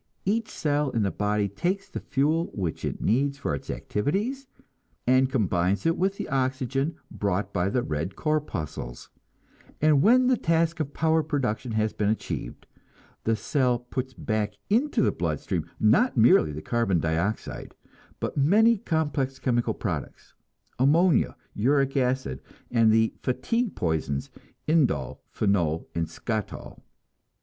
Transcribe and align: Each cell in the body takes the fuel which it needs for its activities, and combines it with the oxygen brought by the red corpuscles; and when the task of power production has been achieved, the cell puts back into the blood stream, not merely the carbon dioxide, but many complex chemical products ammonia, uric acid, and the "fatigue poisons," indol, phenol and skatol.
Each 0.25 0.49
cell 0.49 0.89
in 0.89 1.03
the 1.03 1.11
body 1.11 1.47
takes 1.47 1.87
the 1.87 1.99
fuel 1.99 2.49
which 2.55 2.83
it 2.83 3.01
needs 3.03 3.37
for 3.37 3.53
its 3.53 3.69
activities, 3.69 4.47
and 5.05 5.29
combines 5.29 5.85
it 5.85 5.95
with 5.95 6.17
the 6.17 6.27
oxygen 6.27 6.95
brought 7.11 7.53
by 7.53 7.69
the 7.69 7.83
red 7.83 8.15
corpuscles; 8.15 9.11
and 9.79 10.01
when 10.01 10.25
the 10.25 10.37
task 10.37 10.79
of 10.79 10.95
power 10.95 11.21
production 11.21 11.73
has 11.73 11.93
been 11.93 12.09
achieved, 12.09 12.65
the 13.25 13.35
cell 13.35 13.77
puts 13.77 14.15
back 14.15 14.55
into 14.71 15.03
the 15.03 15.11
blood 15.11 15.39
stream, 15.39 15.69
not 15.79 16.17
merely 16.17 16.51
the 16.51 16.63
carbon 16.63 16.99
dioxide, 16.99 17.75
but 18.19 18.35
many 18.35 18.79
complex 18.79 19.37
chemical 19.37 19.75
products 19.75 20.33
ammonia, 20.79 21.35
uric 21.53 21.95
acid, 21.95 22.41
and 22.71 22.91
the 22.91 23.13
"fatigue 23.21 23.75
poisons," 23.75 24.31
indol, 24.67 25.19
phenol 25.29 25.87
and 25.93 26.07
skatol. 26.07 26.81